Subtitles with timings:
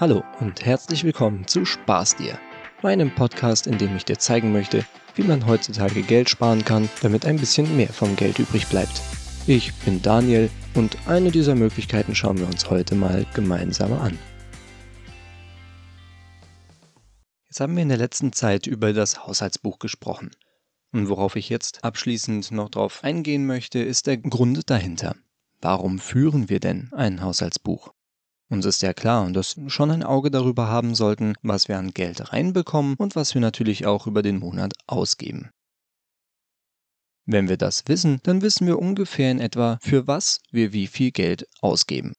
[0.00, 2.36] Hallo und herzlich willkommen zu Spaß dir,
[2.82, 7.24] meinem Podcast, in dem ich dir zeigen möchte, wie man heutzutage Geld sparen kann, damit
[7.24, 9.00] ein bisschen mehr vom Geld übrig bleibt.
[9.46, 14.18] Ich bin Daniel und eine dieser Möglichkeiten schauen wir uns heute mal gemeinsam an.
[17.46, 20.32] Jetzt haben wir in der letzten Zeit über das Haushaltsbuch gesprochen.
[20.90, 25.14] Und worauf ich jetzt abschließend noch drauf eingehen möchte, ist der Grund dahinter.
[25.60, 27.94] Warum führen wir denn ein Haushaltsbuch?
[28.50, 31.92] Uns ist ja klar, dass wir schon ein Auge darüber haben sollten, was wir an
[31.92, 35.50] Geld reinbekommen und was wir natürlich auch über den Monat ausgeben.
[37.26, 41.10] Wenn wir das wissen, dann wissen wir ungefähr in etwa, für was wir wie viel
[41.10, 42.12] Geld ausgeben.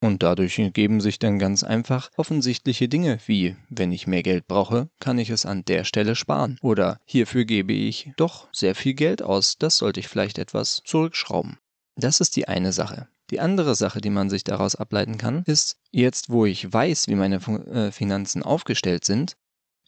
[0.00, 4.88] Und dadurch ergeben sich dann ganz einfach offensichtliche Dinge wie, wenn ich mehr Geld brauche,
[5.00, 6.56] kann ich es an der Stelle sparen.
[6.62, 11.58] Oder hierfür gebe ich doch sehr viel Geld aus, das sollte ich vielleicht etwas zurückschrauben.
[11.98, 13.08] Das ist die eine Sache.
[13.30, 17.16] Die andere Sache, die man sich daraus ableiten kann, ist, jetzt wo ich weiß, wie
[17.16, 19.36] meine äh, Finanzen aufgestellt sind,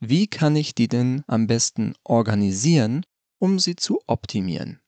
[0.00, 3.06] wie kann ich die denn am besten organisieren,
[3.38, 4.80] um sie zu optimieren?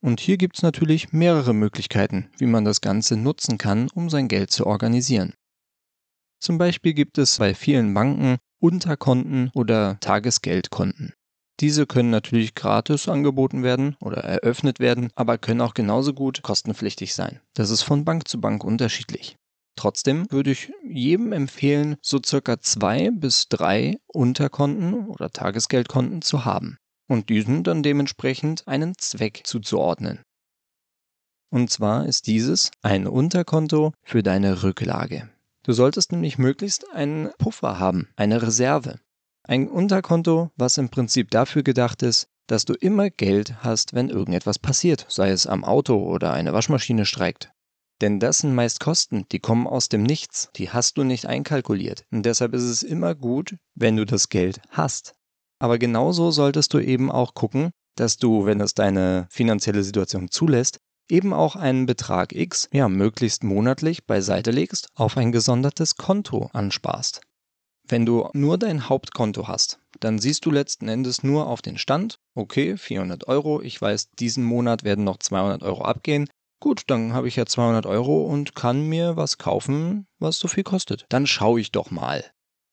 [0.00, 4.28] Und hier gibt es natürlich mehrere Möglichkeiten, wie man das Ganze nutzen kann, um sein
[4.28, 5.34] Geld zu organisieren.
[6.38, 11.14] Zum Beispiel gibt es bei vielen Banken Unterkonten oder Tagesgeldkonten.
[11.60, 17.14] Diese können natürlich gratis angeboten werden oder eröffnet werden, aber können auch genauso gut kostenpflichtig
[17.14, 17.40] sein.
[17.54, 19.36] Das ist von Bank zu Bank unterschiedlich.
[19.74, 26.78] Trotzdem würde ich jedem empfehlen, so circa zwei bis drei Unterkonten oder Tagesgeldkonten zu haben
[27.08, 30.20] und diesen dann dementsprechend einen Zweck zuzuordnen.
[31.50, 35.30] Und zwar ist dieses ein Unterkonto für deine Rücklage.
[35.62, 38.98] Du solltest nämlich möglichst einen Puffer haben, eine Reserve.
[39.50, 44.58] Ein Unterkonto, was im Prinzip dafür gedacht ist, dass du immer Geld hast, wenn irgendetwas
[44.58, 47.50] passiert, sei es am Auto oder eine Waschmaschine streikt.
[48.02, 52.04] Denn das sind meist Kosten, die kommen aus dem Nichts, die hast du nicht einkalkuliert.
[52.10, 55.14] Und deshalb ist es immer gut, wenn du das Geld hast.
[55.58, 60.78] Aber genauso solltest du eben auch gucken, dass du, wenn es deine finanzielle Situation zulässt,
[61.08, 67.22] eben auch einen Betrag X, ja, möglichst monatlich beiseite legst, auf ein gesondertes Konto ansparst.
[67.90, 72.18] Wenn du nur dein Hauptkonto hast, dann siehst du letzten Endes nur auf den Stand,
[72.34, 76.28] okay, 400 Euro, ich weiß, diesen Monat werden noch 200 Euro abgehen.
[76.60, 80.64] Gut, dann habe ich ja 200 Euro und kann mir was kaufen, was so viel
[80.64, 81.06] kostet.
[81.08, 82.24] Dann schaue ich doch mal.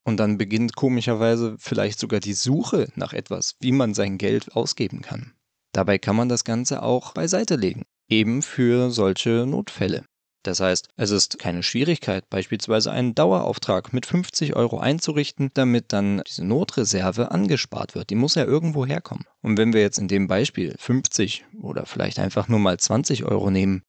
[0.04, 5.02] Und dann beginnt komischerweise vielleicht sogar die Suche nach etwas, wie man sein Geld ausgeben
[5.02, 5.34] kann.
[5.72, 10.04] Dabei kann man das Ganze auch beiseite legen, eben für solche Notfälle.
[10.45, 16.22] Das heißt, es ist keine Schwierigkeit, beispielsweise einen Dauerauftrag mit 50 Euro einzurichten, damit dann
[16.28, 18.11] diese Notreserve angespart wird.
[18.11, 19.25] Die muss ja irgendwo herkommen.
[19.41, 23.50] Und wenn wir jetzt in dem Beispiel 50 oder vielleicht einfach nur mal 20 Euro
[23.50, 23.81] nehmen,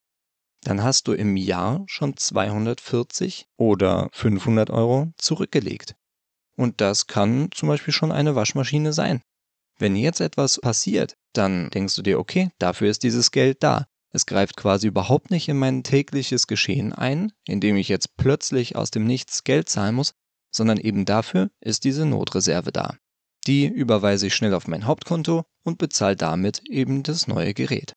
[0.62, 5.94] dann hast du im Jahr schon 240 oder 500 Euro zurückgelegt.
[6.56, 9.20] Und das kann zum Beispiel schon eine Waschmaschine sein.
[9.78, 13.86] Wenn jetzt etwas passiert, dann denkst du dir, okay, dafür ist dieses Geld da.
[14.16, 18.90] Es greift quasi überhaupt nicht in mein tägliches Geschehen ein, indem ich jetzt plötzlich aus
[18.90, 20.14] dem Nichts Geld zahlen muss,
[20.50, 22.96] sondern eben dafür ist diese Notreserve da.
[23.46, 27.94] Die überweise ich schnell auf mein Hauptkonto und bezahle damit eben das neue Gerät.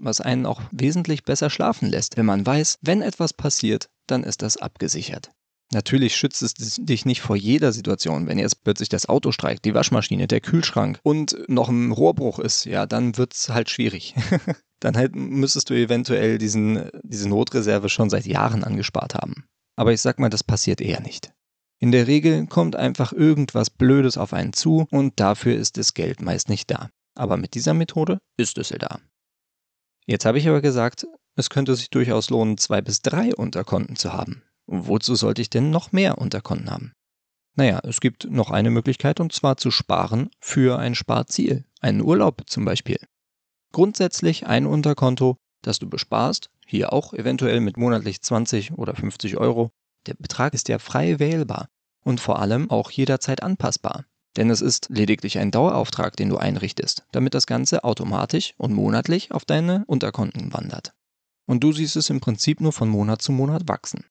[0.00, 4.42] Was einen auch wesentlich besser schlafen lässt, wenn man weiß, wenn etwas passiert, dann ist
[4.42, 5.30] das abgesichert.
[5.72, 8.26] Natürlich schützt es dich nicht vor jeder Situation.
[8.26, 12.64] Wenn jetzt plötzlich das Auto streikt, die Waschmaschine, der Kühlschrank und noch ein Rohrbruch ist,
[12.64, 14.14] ja, dann wird es halt schwierig.
[14.80, 19.44] dann halt müsstest du eventuell diesen, diese Notreserve schon seit Jahren angespart haben.
[19.76, 21.32] Aber ich sag mal, das passiert eher nicht.
[21.80, 26.22] In der Regel kommt einfach irgendwas Blödes auf einen zu und dafür ist das Geld
[26.22, 26.90] meist nicht da.
[27.14, 29.00] Aber mit dieser Methode ist es da.
[30.06, 34.12] Jetzt habe ich aber gesagt, es könnte sich durchaus lohnen, zwei bis drei Unterkonten zu
[34.12, 34.42] haben.
[34.70, 36.92] Wozu sollte ich denn noch mehr Unterkonten haben?
[37.56, 42.42] Naja, es gibt noch eine Möglichkeit und zwar zu sparen für ein Sparziel, einen Urlaub
[42.46, 42.98] zum Beispiel.
[43.72, 49.70] Grundsätzlich ein Unterkonto, das du besparst, hier auch eventuell mit monatlich 20 oder 50 Euro.
[50.06, 51.68] Der Betrag ist ja frei wählbar
[52.04, 54.04] und vor allem auch jederzeit anpassbar.
[54.36, 59.32] Denn es ist lediglich ein Dauerauftrag, den du einrichtest, damit das Ganze automatisch und monatlich
[59.32, 60.92] auf deine Unterkonten wandert.
[61.46, 64.04] Und du siehst es im Prinzip nur von Monat zu Monat wachsen.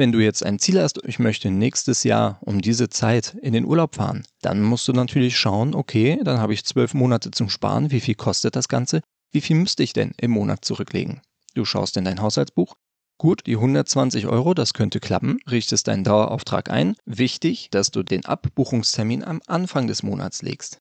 [0.00, 3.66] Wenn du jetzt ein Ziel hast, ich möchte nächstes Jahr um diese Zeit in den
[3.66, 7.90] Urlaub fahren, dann musst du natürlich schauen, okay, dann habe ich zwölf Monate zum Sparen,
[7.90, 11.20] wie viel kostet das Ganze, wie viel müsste ich denn im Monat zurücklegen?
[11.52, 12.76] Du schaust in dein Haushaltsbuch,
[13.18, 16.96] Gut, die 120 Euro, das könnte klappen, richtest deinen Dauerauftrag ein.
[17.04, 20.78] Wichtig, dass du den Abbuchungstermin am Anfang des Monats legst.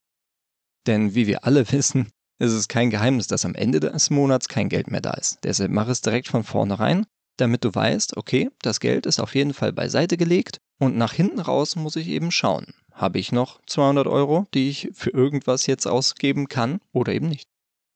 [0.88, 2.08] Denn wie wir alle wissen,
[2.40, 5.40] ist es kein Geheimnis, dass am Ende des Monats kein Geld mehr da ist.
[5.44, 7.06] Deshalb mach es direkt von vornherein
[7.42, 11.40] damit du weißt, okay, das Geld ist auf jeden Fall beiseite gelegt und nach hinten
[11.40, 12.74] raus muss ich eben schauen.
[12.94, 17.48] Habe ich noch 200 Euro, die ich für irgendwas jetzt ausgeben kann oder eben nicht?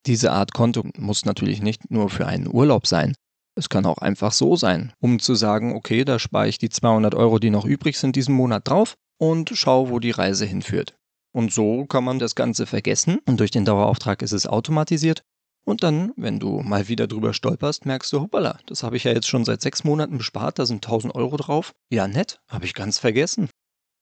[0.05, 3.15] Diese Art Konto muss natürlich nicht nur für einen Urlaub sein.
[3.55, 7.15] Es kann auch einfach so sein, um zu sagen, okay, da spare ich die 200
[7.15, 10.95] Euro, die noch übrig sind, diesen Monat drauf und schau, wo die Reise hinführt.
[11.33, 15.23] Und so kann man das Ganze vergessen und durch den Dauerauftrag ist es automatisiert.
[15.65, 19.13] Und dann, wenn du mal wieder drüber stolperst, merkst du, hoppala, das habe ich ja
[19.13, 21.73] jetzt schon seit sechs Monaten bespart, da sind 1000 Euro drauf.
[21.89, 23.49] Ja, nett, habe ich ganz vergessen.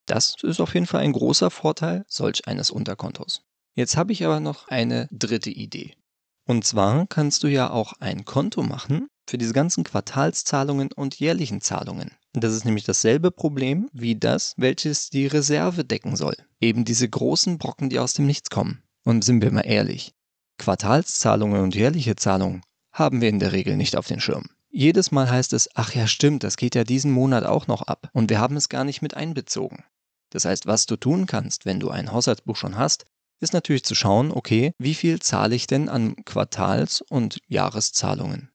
[0.08, 3.44] Das ist auf jeden Fall ein großer Vorteil solch eines Unterkontos.
[3.76, 5.96] Jetzt habe ich aber noch eine dritte Idee.
[6.48, 11.62] Und zwar kannst du ja auch ein Konto machen für diese ganzen Quartalszahlungen und jährlichen
[11.62, 12.12] Zahlungen.
[12.34, 16.36] Das ist nämlich dasselbe Problem wie das, welches die Reserve decken soll.
[16.60, 18.84] Eben diese großen Brocken, die aus dem Nichts kommen.
[19.04, 20.14] Und sind wir mal ehrlich,
[20.58, 22.62] Quartalszahlungen und jährliche Zahlungen
[22.92, 24.50] haben wir in der Regel nicht auf den Schirm.
[24.70, 28.10] Jedes Mal heißt es, ach ja stimmt, das geht ja diesen Monat auch noch ab
[28.14, 29.84] und wir haben es gar nicht mit einbezogen.
[30.30, 33.06] Das heißt, was du tun kannst, wenn du ein Haushaltsbuch schon hast,
[33.42, 38.52] ist natürlich zu schauen, okay, wie viel zahle ich denn an Quartals- und Jahreszahlungen?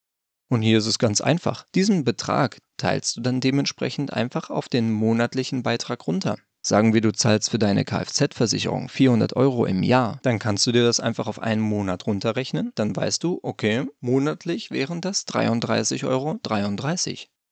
[0.49, 1.65] Und hier ist es ganz einfach.
[1.75, 6.37] Diesen Betrag teilst du dann dementsprechend einfach auf den monatlichen Beitrag runter.
[6.67, 10.83] Sagen wir, du zahlst für deine Kfz-Versicherung 400 Euro im Jahr, dann kannst du dir
[10.83, 12.73] das einfach auf einen Monat runterrechnen.
[12.75, 16.35] Dann weißt du, okay, monatlich wären das 33,33 Euro.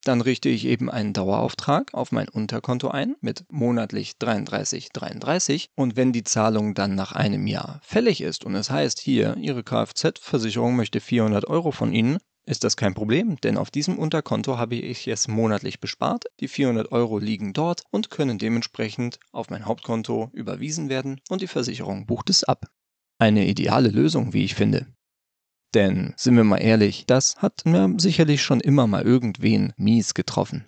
[0.03, 5.69] Dann richte ich eben einen Dauerauftrag auf mein Unterkonto ein mit monatlich 33,33 33.
[5.75, 9.63] und wenn die Zahlung dann nach einem Jahr fällig ist und es heißt hier, Ihre
[9.63, 14.75] Kfz-Versicherung möchte 400 Euro von Ihnen, ist das kein Problem, denn auf diesem Unterkonto habe
[14.75, 16.25] ich es monatlich bespart.
[16.39, 21.47] Die 400 Euro liegen dort und können dementsprechend auf mein Hauptkonto überwiesen werden und die
[21.47, 22.67] Versicherung bucht es ab.
[23.17, 24.87] Eine ideale Lösung, wie ich finde.
[25.73, 30.65] Denn, sind wir mal ehrlich, das hat mir sicherlich schon immer mal irgendwen mies getroffen.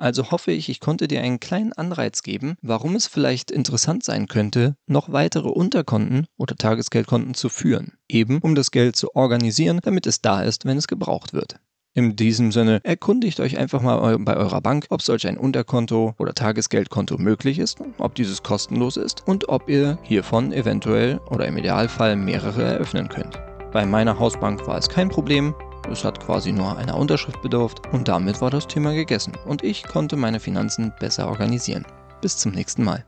[0.00, 4.28] Also hoffe ich, ich konnte dir einen kleinen Anreiz geben, warum es vielleicht interessant sein
[4.28, 7.98] könnte, noch weitere Unterkonten oder Tagesgeldkonten zu führen.
[8.08, 11.56] Eben um das Geld zu organisieren, damit es da ist, wenn es gebraucht wird.
[11.92, 16.32] In diesem Sinne, erkundigt euch einfach mal bei eurer Bank, ob solch ein Unterkonto oder
[16.32, 22.16] Tagesgeldkonto möglich ist, ob dieses kostenlos ist und ob ihr hiervon eventuell oder im Idealfall
[22.16, 23.38] mehrere eröffnen könnt.
[23.70, 25.54] Bei meiner Hausbank war es kein Problem.
[25.90, 29.82] Es hat quasi nur einer Unterschrift bedurft und damit war das Thema gegessen und ich
[29.82, 31.84] konnte meine Finanzen besser organisieren.
[32.20, 33.04] Bis zum nächsten Mal.